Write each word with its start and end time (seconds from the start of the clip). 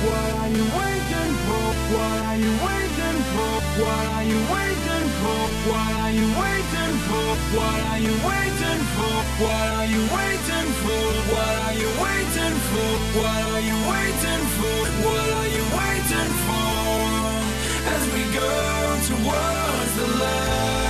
What 0.00 0.32
are 0.40 0.48
you 0.48 0.64
waiting 0.64 1.32
for? 1.44 1.66
What 1.92 2.18
are 2.24 2.36
you 2.36 2.52
waiting 2.64 3.18
for? 3.36 3.52
What 3.84 4.06
are 4.16 4.24
you 4.24 4.40
waiting 4.48 5.06
for? 5.20 5.40
What 5.68 5.92
are 6.00 6.12
you 6.12 6.26
waiting 6.40 6.94
for? 7.04 7.28
What 7.52 7.80
are 7.92 8.00
you 8.00 8.14
waiting 8.24 8.82
for? 8.96 9.16
What 9.44 9.66
are 9.76 9.86
you 9.92 10.02
waiting 10.16 10.68
for? 10.80 11.04
What 11.36 11.54
are 11.68 11.74
you 11.76 11.90
waiting 12.00 12.56
for? 12.70 12.90
What 13.20 13.40
are 13.52 13.60
you 13.60 13.76
waiting 13.92 14.44
for? 14.56 14.78
What 15.04 15.28
are 15.36 15.50
you 15.56 15.64
waiting 15.80 16.32
for? 16.48 16.80
As 17.92 18.02
we 18.14 18.22
go 18.32 18.50
towards 19.04 19.92
the 20.00 20.06
light. 20.24 20.89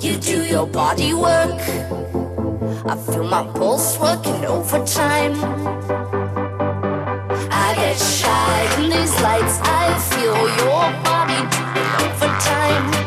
You 0.00 0.16
do 0.18 0.44
your 0.44 0.66
body 0.66 1.14
work. 1.14 1.60
I 2.86 2.96
feel 2.96 3.24
my 3.24 3.44
pulse 3.54 3.98
working 3.98 4.44
overtime. 4.44 5.34
I 7.50 7.74
get 7.74 7.96
shy 7.96 8.82
in 8.82 8.90
these 8.90 9.14
lights. 9.22 9.58
I 9.62 9.98
feel 10.10 10.36
your 10.62 10.84
body 11.04 11.40
doing 11.54 11.90
overtime. 12.06 13.05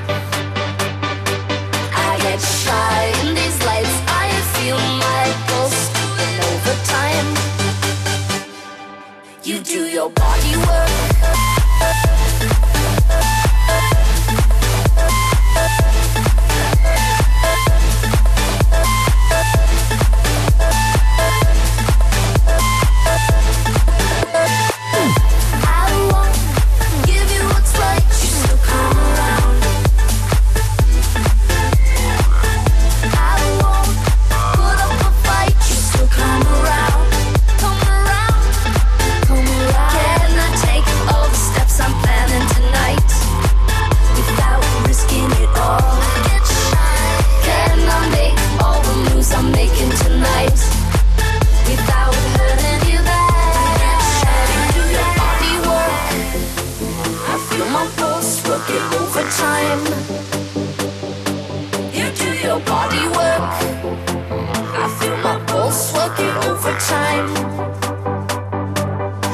time. 66.89 67.27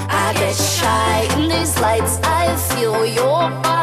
I 0.10 0.34
get 0.34 0.56
shy 0.56 1.28
in 1.38 1.50
these 1.50 1.80
lights, 1.80 2.20
I 2.24 2.56
feel 2.56 3.06
your 3.06 3.50
body. 3.62 3.75